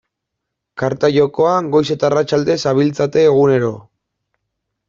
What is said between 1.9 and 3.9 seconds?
eta arratsalde zabiltzate egunero.